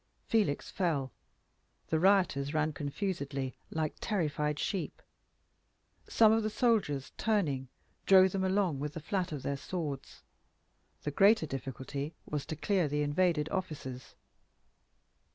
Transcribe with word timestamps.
Felix 0.25 0.71
fell. 0.71 1.11
The 1.89 1.99
rioters 1.99 2.55
ran 2.55 2.73
confusedly, 2.73 3.55
like 3.69 3.93
terrified 3.99 4.57
sheep. 4.57 4.99
Some 6.09 6.31
of 6.31 6.41
the 6.41 6.49
soldiers, 6.49 7.11
turning, 7.19 7.67
drove 8.07 8.31
them 8.31 8.43
along 8.43 8.79
with 8.79 8.95
the 8.95 8.99
flat 8.99 9.31
of 9.31 9.43
their 9.43 9.57
swords. 9.57 10.23
The 11.03 11.11
greater 11.11 11.45
difficulty 11.45 12.15
was 12.25 12.47
to 12.47 12.55
clear 12.55 12.87
the 12.87 13.03
invaded 13.03 13.47
offices. 13.49 14.15